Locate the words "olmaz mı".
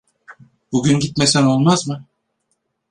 1.43-2.05